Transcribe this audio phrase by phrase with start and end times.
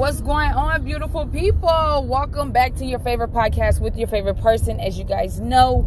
[0.00, 2.06] What's going on, beautiful people?
[2.08, 4.80] Welcome back to your favorite podcast with your favorite person.
[4.80, 5.86] As you guys know,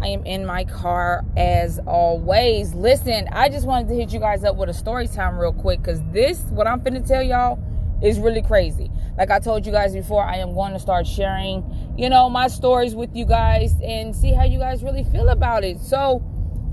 [0.00, 2.74] I am in my car as always.
[2.74, 5.80] Listen, I just wanted to hit you guys up with a story time real quick
[5.80, 7.62] because this, what I'm finna tell y'all,
[8.02, 8.90] is really crazy.
[9.16, 11.64] Like I told you guys before, I am going to start sharing,
[11.96, 15.62] you know, my stories with you guys and see how you guys really feel about
[15.62, 15.78] it.
[15.78, 16.20] So,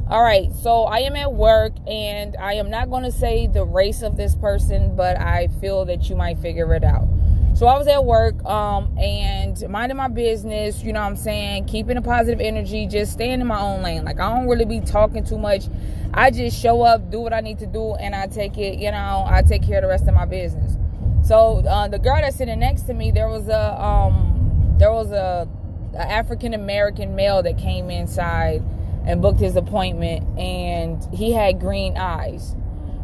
[0.10, 3.64] all right, so I am at work and I am not going to say the
[3.64, 7.08] race of this person, but I feel that you might figure it out.
[7.54, 11.66] So I was at work um, and minding my business, you know what I'm saying,
[11.66, 14.04] keeping a positive energy, just staying in my own lane.
[14.04, 15.66] Like I don't really be talking too much.
[16.12, 18.90] I just show up, do what I need to do, and I take it, you
[18.90, 20.76] know, I take care of the rest of my business.
[21.24, 25.12] So uh, the girl that's sitting next to me, there was a um, there was
[25.12, 25.48] a,
[25.94, 28.64] a African American male that came inside
[29.06, 32.56] and booked his appointment and he had green eyes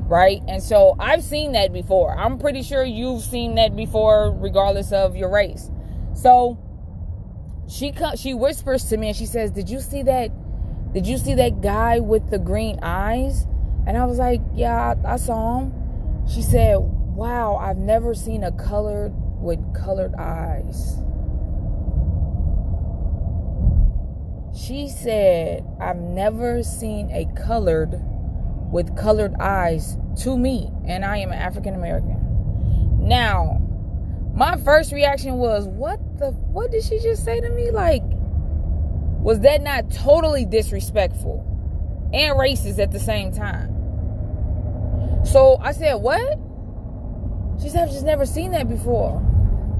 [0.07, 0.41] right?
[0.47, 2.17] And so i've seen that before.
[2.17, 5.69] I'm pretty sure you've seen that before regardless of your race.
[6.13, 6.59] So
[7.67, 10.31] she she whispers to me and she says did you see that
[10.93, 13.47] did you see that guy with the green eyes?
[13.87, 15.73] And i was like yeah i, I saw him.
[16.27, 20.97] She said wow i've never seen a colored with colored eyes
[24.55, 27.99] She said, I've never seen a colored
[28.71, 32.21] with colored eyes to me, and I am an African American.
[32.99, 33.61] Now,
[34.33, 37.69] my first reaction was, what the, what did she just say to me?
[37.69, 41.43] Like, was that not totally disrespectful
[42.13, 43.71] and racist at the same time?
[45.25, 46.39] So I said, what?
[47.61, 49.21] She said, I've just never seen that before.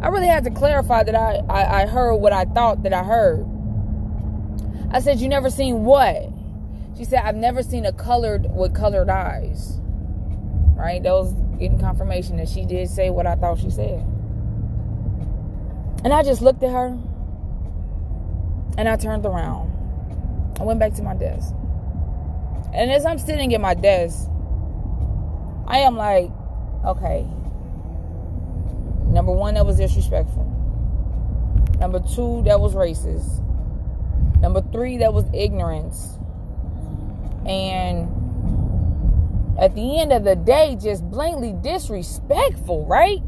[0.01, 3.03] I really had to clarify that I, I, I heard what I thought that I
[3.03, 3.45] heard.
[4.95, 6.29] I said, You never seen what?
[6.97, 9.77] She said, I've never seen a colored with colored eyes.
[10.73, 11.03] Right?
[11.03, 13.99] That was getting confirmation that she did say what I thought she said.
[16.05, 16.97] And I just looked at her
[18.77, 19.69] and I turned around.
[20.61, 21.53] I went back to my desk.
[22.73, 24.29] And as I'm sitting at my desk,
[25.67, 26.31] I am like,
[26.85, 27.27] okay.
[29.11, 30.45] Number one, that was disrespectful.
[31.81, 33.44] Number two, that was racist.
[34.39, 36.17] Number three, that was ignorance.
[37.45, 38.09] And
[39.59, 43.21] at the end of the day, just blatantly disrespectful, right?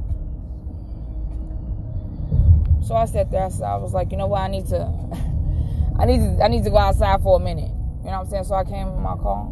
[2.85, 3.43] So I sat there.
[3.43, 4.41] I was like, you know what?
[4.41, 4.75] I need to,
[5.99, 7.71] I need to, I need to go outside for a minute.
[8.03, 8.43] You know what I'm saying?
[8.45, 9.47] So I came in my car,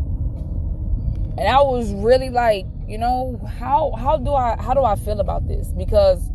[1.38, 5.20] and I was really like, you know, how how do I how do I feel
[5.20, 5.68] about this?
[5.70, 6.30] Because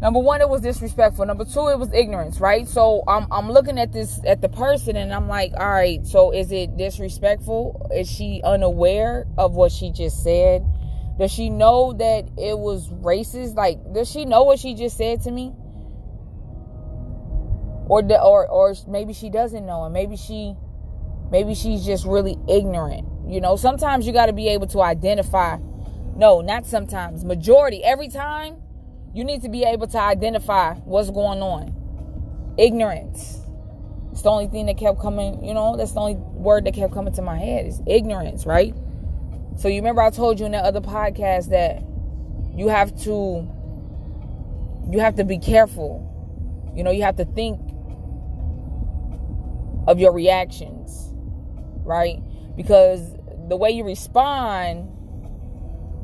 [0.00, 1.26] Number one, it was disrespectful.
[1.26, 2.68] Number two, it was ignorance, right?
[2.68, 6.32] So I'm I'm looking at this at the person and I'm like, all right, so
[6.32, 7.90] is it disrespectful?
[7.92, 10.64] Is she unaware of what she just said?
[11.18, 13.56] Does she know that it was racist?
[13.56, 15.52] Like, does she know what she just said to me?
[17.88, 20.54] Or the, or or maybe she doesn't know, and maybe she
[21.32, 23.04] maybe she's just really ignorant.
[23.26, 25.58] You know, sometimes you got to be able to identify.
[26.14, 27.24] No, not sometimes.
[27.24, 28.62] Majority every time
[29.14, 31.74] you need to be able to identify what's going on.
[32.58, 33.38] Ignorance.
[34.12, 36.92] It's the only thing that kept coming, you know, that's the only word that kept
[36.92, 38.74] coming to my head is ignorance, right?
[39.56, 41.82] So you remember I told you in the other podcast that
[42.56, 43.48] you have to
[44.90, 46.04] you have to be careful.
[46.74, 47.60] You know, you have to think
[49.86, 51.10] of your reactions,
[51.84, 52.20] right?
[52.56, 53.14] Because
[53.48, 54.88] the way you respond,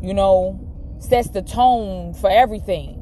[0.02, 0.60] you know,
[0.98, 3.00] sets the tone for everything.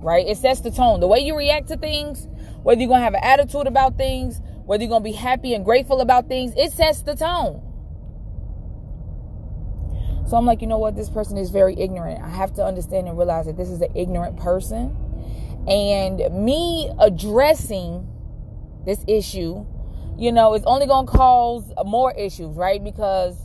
[0.00, 0.26] Right?
[0.26, 1.00] It sets the tone.
[1.00, 2.28] The way you react to things,
[2.62, 5.54] whether you're going to have an attitude about things, whether you're going to be happy
[5.54, 7.62] and grateful about things, it sets the tone.
[10.28, 10.96] So I'm like, you know what?
[10.96, 12.22] This person is very ignorant.
[12.22, 14.96] I have to understand and realize that this is an ignorant person.
[15.68, 18.08] And me addressing
[18.84, 19.64] this issue,
[20.18, 22.82] you know, is only going to cause more issues, right?
[22.82, 23.36] Because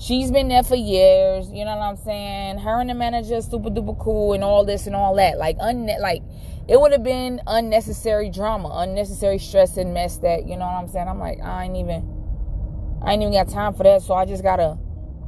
[0.00, 2.58] She's been there for years, you know what I'm saying?
[2.58, 5.38] Her and the manager super duper cool and all this and all that.
[5.38, 6.22] Like un like
[6.68, 10.86] it would have been unnecessary drama, unnecessary stress and mess that, you know what I'm
[10.86, 11.08] saying?
[11.08, 14.44] I'm like, I ain't even I ain't even got time for that, so I just
[14.44, 14.78] gotta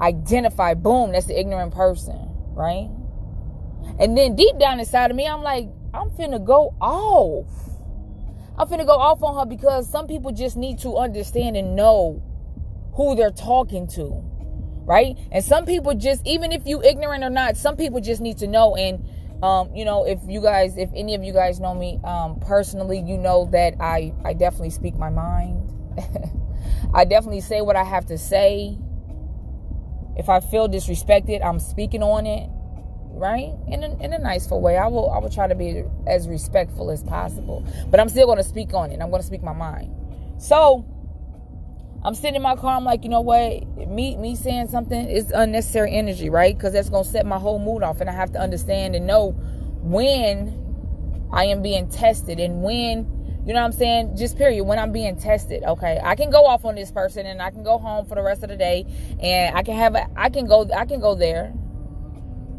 [0.00, 2.16] identify, boom, that's the ignorant person,
[2.54, 2.88] right?
[3.98, 7.48] And then deep down inside of me, I'm like, I'm finna go off.
[8.56, 12.22] I'm finna go off on her because some people just need to understand and know
[12.94, 14.29] who they're talking to
[14.90, 15.16] right?
[15.32, 18.48] And some people just, even if you ignorant or not, some people just need to
[18.48, 18.76] know.
[18.76, 19.06] And
[19.44, 23.00] um, you know, if you guys, if any of you guys know me um, personally,
[23.00, 25.72] you know that I, I definitely speak my mind.
[26.94, 28.78] I definitely say what I have to say.
[30.16, 32.50] If I feel disrespected, I'm speaking on it.
[33.14, 33.54] right?
[33.68, 34.76] In a, in a niceful way.
[34.78, 37.64] I will I will try to be as respectful as possible.
[37.90, 39.00] But I'm still going to speak on it.
[39.00, 39.94] I'm going to speak my mind.
[40.38, 40.86] So
[42.02, 42.76] I'm sitting in my car.
[42.76, 43.88] I'm like, you know what?
[43.88, 46.56] Me me saying something is unnecessary energy, right?
[46.56, 49.32] Because that's gonna set my whole mood off, and I have to understand and know
[49.82, 54.16] when I am being tested and when you know what I'm saying?
[54.16, 54.64] Just period.
[54.64, 57.62] When I'm being tested, okay, I can go off on this person and I can
[57.62, 58.86] go home for the rest of the day,
[59.20, 61.52] and I can have a, I can go I can go there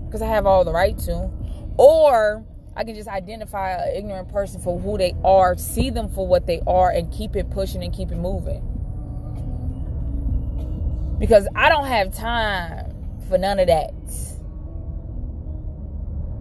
[0.05, 1.31] because I have all the right to,
[1.77, 2.45] or
[2.75, 6.45] I can just identify an ignorant person for who they are, see them for what
[6.45, 8.67] they are, and keep it pushing and keep it moving
[11.21, 12.95] because I don't have time
[13.29, 13.93] for none of that.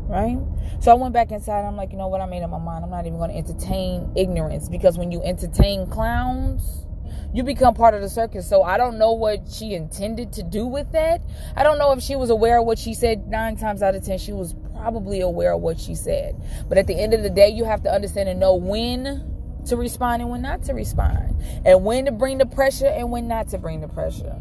[0.09, 0.39] Right?
[0.81, 1.67] So I went back inside.
[1.67, 2.23] I'm like, you know what?
[2.23, 2.83] I made up my mind.
[2.83, 6.87] I'm not even going to entertain ignorance because when you entertain clowns,
[7.35, 8.49] you become part of the circus.
[8.49, 11.21] So I don't know what she intended to do with that.
[11.55, 13.29] I don't know if she was aware of what she said.
[13.29, 16.41] Nine times out of ten, she was probably aware of what she said.
[16.71, 19.77] But at the end of the day, you have to understand and know when to
[19.77, 21.37] respond and when not to respond,
[21.67, 24.41] and when to bring the pressure and when not to bring the pressure.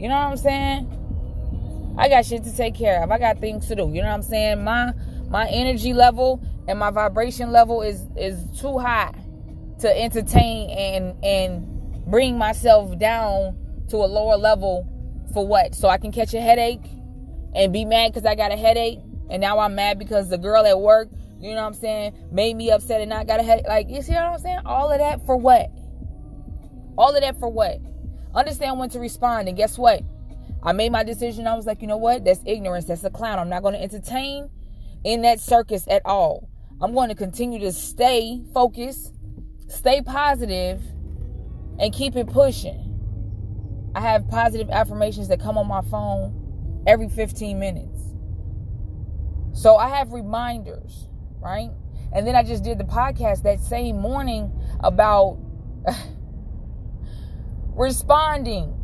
[0.00, 1.94] You know what I'm saying?
[1.98, 3.10] I got shit to take care of.
[3.10, 3.90] I got things to do.
[3.92, 4.64] You know what I'm saying?
[4.64, 4.94] My
[5.28, 9.12] my energy level and my vibration level is is too high
[9.80, 13.58] to entertain and and bring myself down
[13.90, 14.88] to a lower level
[15.34, 15.74] for what?
[15.74, 16.86] So I can catch a headache
[17.54, 19.00] and be mad because I got a headache.
[19.28, 21.10] And now I'm mad because the girl at work,
[21.40, 23.68] you know what I'm saying, made me upset and I got a headache.
[23.68, 24.60] Like, you see what I'm saying?
[24.64, 25.70] All of that for what?
[26.96, 27.80] All of that for what?
[28.34, 29.48] Understand when to respond.
[29.48, 30.02] And guess what?
[30.62, 31.46] I made my decision.
[31.46, 32.24] I was like, you know what?
[32.24, 32.84] That's ignorance.
[32.86, 33.38] That's a clown.
[33.38, 34.50] I'm not going to entertain
[35.04, 36.48] in that circus at all.
[36.80, 39.14] I'm going to continue to stay focused,
[39.68, 40.80] stay positive,
[41.78, 42.86] and keep it pushing.
[43.94, 48.00] I have positive affirmations that come on my phone every 15 minutes.
[49.52, 51.08] So I have reminders,
[51.40, 51.70] right?
[52.12, 55.38] And then I just did the podcast that same morning about
[57.80, 58.76] responding.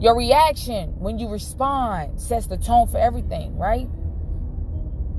[0.00, 3.88] Your reaction when you respond sets the tone for everything, right?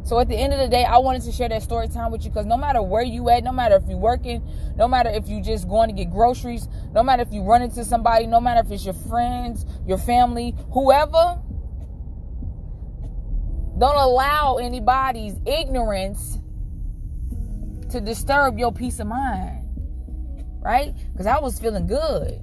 [0.06, 2.24] So at the end of the day, I wanted to share that story time with
[2.24, 4.42] you because no matter where you at, no matter if you're working,
[4.78, 7.84] no matter if you're just going to get groceries, no matter if you run into
[7.84, 11.42] somebody, no matter if it's your friends, your family, whoever,
[13.78, 16.40] don't allow anybody's ignorance
[17.92, 19.59] to disturb your peace of mind
[20.70, 20.94] right?
[21.12, 22.40] Because I was feeling good.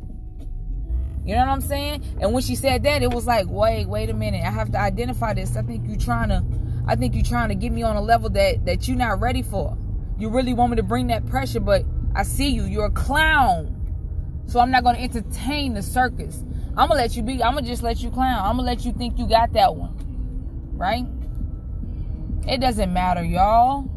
[1.24, 2.02] You know what I'm saying?
[2.20, 4.42] And when she said that, it was like, wait, wait a minute.
[4.44, 5.56] I have to identify this.
[5.56, 6.44] I think you're trying to,
[6.88, 9.42] I think you're trying to get me on a level that that you're not ready
[9.42, 9.78] for.
[10.18, 11.84] You really want me to bring that pressure, but
[12.16, 12.64] I see you.
[12.64, 13.72] You're a clown.
[14.46, 16.42] So I'm not going to entertain the circus.
[16.76, 17.40] I'm to let you be.
[17.44, 18.44] I'm to just let you clown.
[18.44, 19.94] I'm to let you think you got that one.
[20.76, 21.06] Right?
[22.48, 23.88] It doesn't matter, y'all.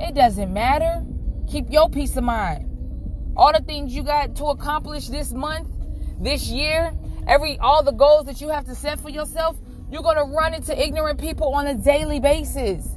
[0.00, 1.04] It doesn't matter.
[1.48, 2.65] Keep your peace of mind
[3.36, 5.68] all the things you got to accomplish this month,
[6.18, 6.92] this year,
[7.26, 9.56] every all the goals that you have to set for yourself,
[9.90, 12.88] you're going to run into ignorant people on a daily basis.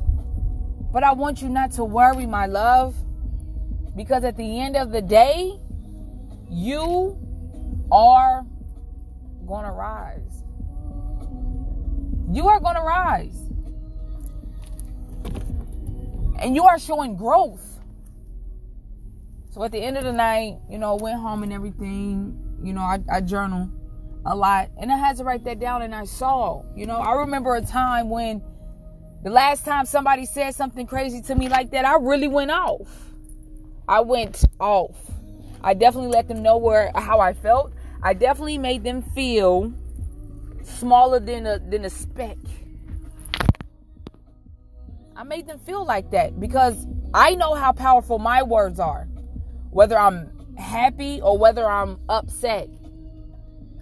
[0.92, 2.96] But I want you not to worry, my love,
[3.96, 5.60] because at the end of the day,
[6.50, 7.18] you
[7.92, 8.46] are
[9.46, 10.44] going to rise.
[12.32, 13.36] You are going to rise.
[16.40, 17.79] And you are showing growth.
[19.52, 22.38] So at the end of the night, you know, went home and everything.
[22.64, 23.70] You know, I, I journal
[24.26, 25.82] a lot, and I had to write that down.
[25.82, 28.44] And I saw, you know, I remember a time when
[29.24, 32.88] the last time somebody said something crazy to me like that, I really went off.
[33.88, 34.96] I went off.
[35.64, 37.74] I definitely let them know where how I felt.
[38.04, 39.74] I definitely made them feel
[40.62, 42.38] smaller than a than a speck.
[45.16, 49.09] I made them feel like that because I know how powerful my words are
[49.72, 52.70] whether I'm happy or whether I'm upset.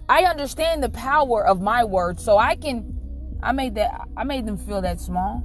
[0.08, 2.98] I understand the power of my words, so I can
[3.42, 5.44] I made that I made them feel that small.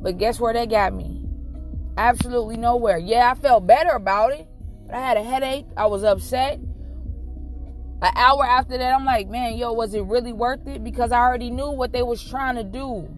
[0.00, 1.24] But guess where they got me?
[1.96, 2.98] Absolutely nowhere.
[2.98, 4.48] Yeah, I felt better about it,
[4.86, 5.66] but I had a headache.
[5.76, 6.58] I was upset.
[8.02, 10.82] An hour after that, I'm like, man, yo, was it really worth it?
[10.82, 13.08] Because I already knew what they was trying to do.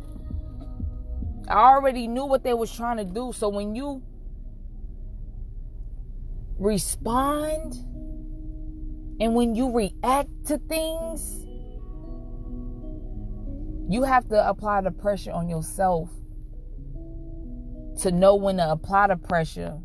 [1.49, 3.33] I already knew what they was trying to do.
[3.33, 4.02] So when you
[6.58, 7.75] respond
[9.20, 11.40] and when you react to things,
[13.88, 16.11] you have to apply the pressure on yourself
[18.00, 19.78] to know when to apply the pressure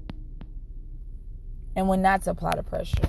[1.75, 3.07] and when not to apply the pressure.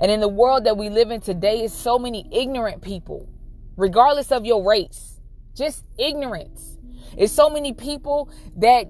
[0.00, 3.28] And in the world that we live in today, is so many ignorant people,
[3.76, 5.20] regardless of your race.
[5.54, 6.78] Just ignorance.
[7.18, 8.86] It's so many people that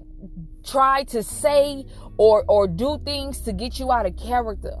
[0.63, 1.85] try to say
[2.17, 4.77] or or do things to get you out of character.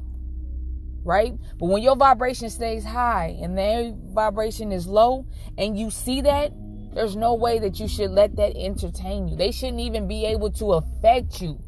[1.03, 1.33] Right?
[1.57, 5.25] But when your vibration stays high and their vibration is low
[5.57, 6.51] and you see that,
[6.93, 9.35] there's no way that you should let that entertain you.
[9.35, 11.59] They shouldn't even be able to affect you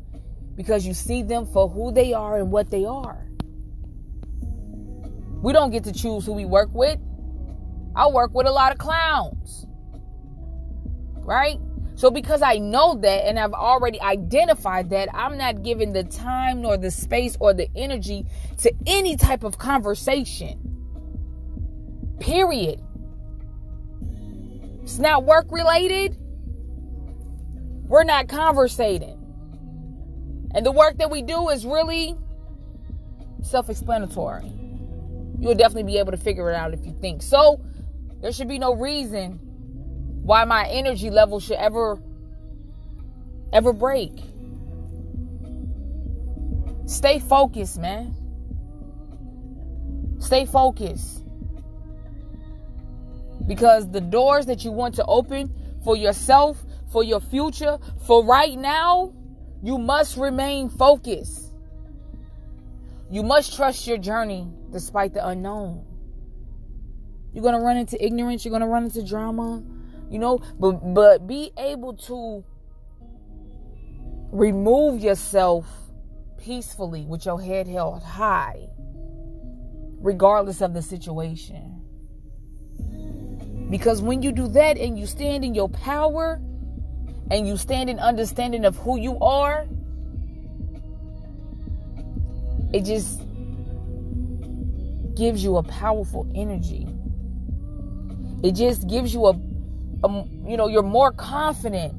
[0.55, 3.25] because you see them for who they are and what they are.
[5.41, 7.00] We don't get to choose who we work with.
[7.96, 9.65] I work with a lot of clowns.
[11.15, 11.60] Right?
[12.03, 16.62] So, because I know that and I've already identified that, I'm not giving the time
[16.62, 18.25] nor the space or the energy
[18.57, 20.60] to any type of conversation.
[22.19, 22.81] Period.
[24.81, 26.17] It's not work related.
[27.88, 29.17] We're not conversating.
[30.53, 32.17] And the work that we do is really
[33.43, 34.51] self explanatory.
[35.39, 37.22] You'll definitely be able to figure it out if you think.
[37.22, 37.63] So,
[38.19, 39.52] there should be no reason
[40.24, 42.01] why my energy level should ever
[43.51, 44.12] ever break.
[46.86, 48.15] Stay focused, man.
[50.20, 51.24] Stay focused.
[53.46, 55.53] Because the doors that you want to open
[55.84, 59.13] for yourself, for your future, for right now,
[59.62, 61.53] you must remain focused.
[63.12, 65.86] You must trust your journey despite the unknown.
[67.34, 69.63] You're going to run into ignorance, you're going to run into drama,
[70.13, 72.46] you know, but but be able to
[74.32, 75.65] remove yourself
[76.38, 78.67] peacefully with your head held high
[80.00, 81.82] regardless of the situation.
[83.72, 86.39] Because when you do that and you stand in your power
[87.32, 89.65] and you stand in understanding of who you are,
[92.72, 93.20] it just
[95.15, 96.88] gives you a powerful energy.
[98.43, 99.39] It just gives you a,
[100.03, 101.93] a you know, you're more confident.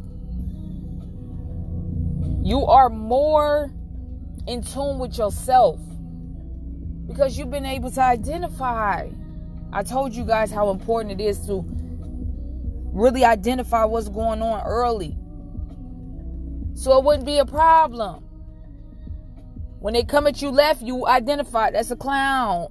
[2.44, 3.72] You are more
[4.46, 5.80] in tune with yourself
[7.06, 9.08] because you've been able to identify.
[9.72, 11.64] I told you guys how important it is to
[12.92, 15.16] really identify what's going on early.
[16.74, 18.22] So it wouldn't be a problem.
[19.80, 22.68] When they come at you left, you identify that's a clown.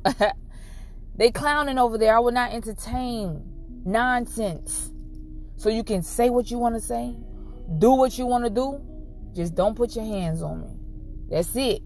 [1.16, 2.16] they clowning over there.
[2.16, 3.44] I would not entertain
[3.86, 4.93] nonsense.
[5.64, 7.16] So you can say what you want to say,
[7.78, 8.82] do what you want to do.
[9.34, 10.76] Just don't put your hands on me.
[11.30, 11.82] That's it.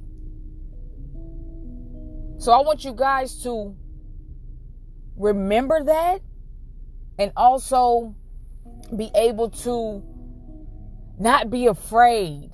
[2.39, 3.75] So I want you guys to
[5.15, 6.21] remember that
[7.19, 8.15] and also
[8.95, 10.03] be able to
[11.19, 12.49] not be afraid.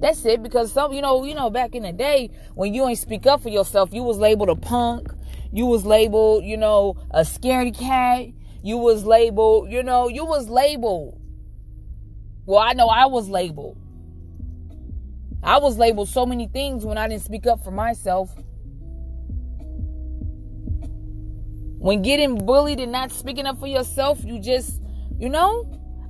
[0.00, 2.98] That's it because some you know, you know back in the day when you ain't
[2.98, 5.12] speak up for yourself, you was labeled a punk,
[5.52, 8.28] you was labeled, you know, a scaredy cat,
[8.62, 11.20] you was labeled, you know, you was labeled.
[12.46, 13.78] Well, I know I was labeled.
[15.42, 18.30] I was labeled so many things when I didn't speak up for myself.
[21.78, 24.80] When getting bullied and not speaking up for yourself, you just,
[25.18, 25.66] you know,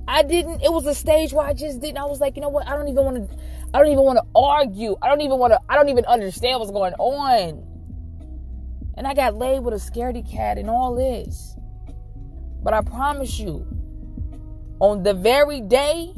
[0.07, 0.61] I didn't.
[0.61, 1.97] It was a stage where I just didn't.
[1.97, 2.67] I was like, you know what?
[2.67, 3.37] I don't even want to.
[3.73, 4.97] I don't even want to argue.
[5.01, 5.59] I don't even want to.
[5.69, 7.70] I don't even understand what's going on.
[9.01, 11.55] And I got laid with a scaredy cat and all this.
[12.61, 13.65] But I promise you,
[14.79, 16.13] on the very day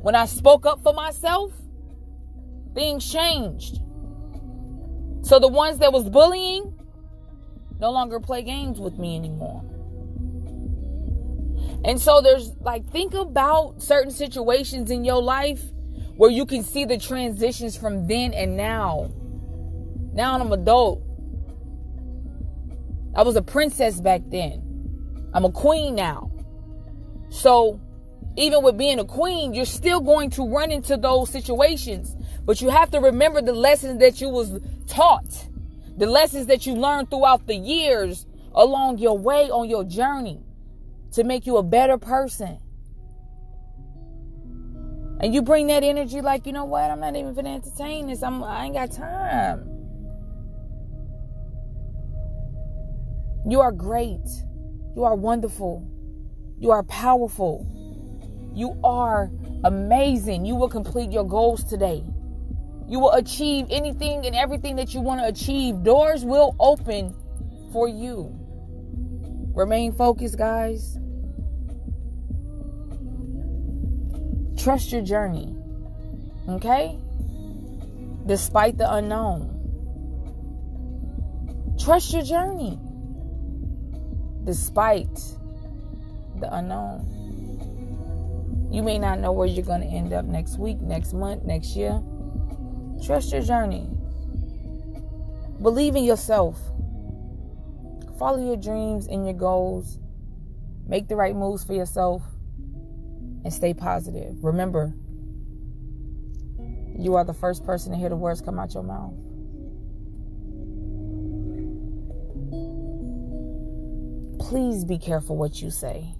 [0.00, 1.52] when I spoke up for myself,
[2.74, 3.80] things changed.
[5.20, 6.74] So the ones that was bullying
[7.78, 9.62] no longer play games with me anymore.
[11.84, 15.62] And so there's like, think about certain situations in your life
[16.16, 19.12] where you can see the transitions from then and now.
[20.14, 21.04] Now I'm an adult.
[23.14, 24.62] I was a princess back then.
[25.34, 26.30] I'm a queen now.
[27.30, 27.80] So
[28.36, 32.16] even with being a queen, you're still going to run into those situations.
[32.44, 35.48] But you have to remember the lessons that you was taught,
[35.96, 40.40] the lessons that you learned throughout the years along your way on your journey
[41.12, 42.58] to make you a better person.
[45.20, 46.90] And you bring that energy like, you know what?
[46.90, 48.22] I'm not even gonna entertain this.
[48.22, 49.77] I'm I ain't got time.
[53.46, 54.26] You are great.
[54.96, 55.86] You are wonderful.
[56.58, 57.66] You are powerful.
[58.54, 59.30] You are
[59.64, 60.44] amazing.
[60.44, 62.02] You will complete your goals today.
[62.88, 65.82] You will achieve anything and everything that you want to achieve.
[65.82, 67.14] Doors will open
[67.72, 68.34] for you.
[69.54, 70.98] Remain focused, guys.
[74.56, 75.54] Trust your journey.
[76.48, 76.98] Okay?
[78.26, 79.54] Despite the unknown.
[81.78, 82.78] Trust your journey.
[84.48, 85.14] Despite
[86.40, 87.04] the unknown.
[88.72, 91.76] You may not know where you're going to end up next week, next month, next
[91.76, 92.02] year.
[93.04, 93.86] Trust your journey.
[95.60, 96.58] Believe in yourself.
[98.18, 99.98] Follow your dreams and your goals.
[100.86, 102.22] Make the right moves for yourself
[103.44, 104.42] and stay positive.
[104.42, 104.94] Remember,
[106.98, 109.12] you are the first person to hear the words come out your mouth.
[114.48, 116.14] Please be careful what you say.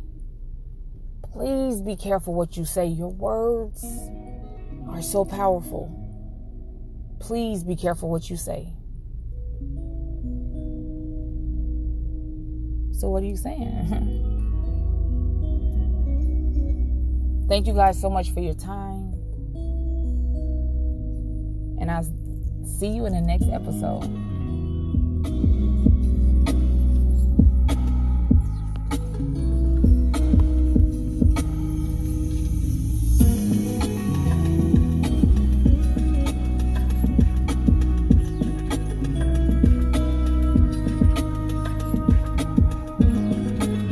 [1.32, 2.84] Please be careful what you say.
[2.84, 3.82] Your words
[4.86, 5.88] are so powerful.
[7.20, 8.74] Please be careful what you say.
[12.92, 13.86] So, what are you saying?
[17.48, 19.14] Thank you guys so much for your time.
[21.80, 22.04] And I'll
[22.78, 24.27] see you in the next episode.